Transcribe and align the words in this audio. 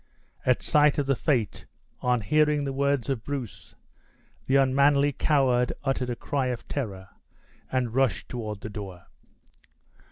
At 0.47 0.63
sight 0.63 0.97
of 0.97 1.05
the 1.05 1.15
fate, 1.15 1.67
on 1.99 2.21
hearing 2.21 2.63
the 2.63 2.73
words 2.73 3.07
of 3.07 3.23
Bruce, 3.23 3.75
the 4.47 4.55
unmanly 4.55 5.11
coward 5.11 5.73
uttered 5.83 6.09
a 6.09 6.15
cry 6.15 6.47
of 6.47 6.67
terror, 6.67 7.09
and 7.71 7.93
rushed 7.93 8.27
toward 8.27 8.61
the 8.61 8.69
door. 8.71 9.05